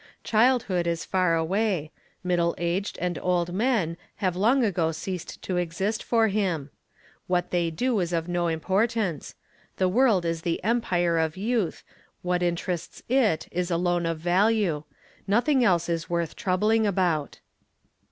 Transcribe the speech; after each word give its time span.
Childhood 0.23 0.87
is 0.87 1.05
far 1.05 1.35
away: 1.35 1.91
middle 2.23 2.55
aged 2.57 2.97
and 2.99 3.19
old 3.21 3.53
men 3.53 3.97
have 4.15 4.35
long 4.35 4.63
ago 4.63 4.91
ceased 4.91 5.39
to 5.43 5.57
exist 5.57 6.01
for 6.01 6.27
him; 6.27 6.71
what 7.27 7.51
th 7.51 7.65
ley 7.65 7.69
do 7.69 7.99
is 7.99 8.11
of 8.11 8.27
no 8.27 8.47
importance, 8.47 9.35
the 9.77 9.87
world 9.87 10.25
is 10.25 10.41
the 10.41 10.63
empire 10.63 11.19
of 11.19 11.37
youth, 11.37 11.83
what 12.23 12.41
'interests 12.41 13.03
it 13.09 13.47
is 13.51 13.69
alone 13.69 14.07
of 14.07 14.17
value; 14.17 14.81
nothing 15.27 15.63
else 15.63 15.87
is 15.87 16.09
worth 16.09 16.35
troubling 16.35 16.87
about. 16.87 17.39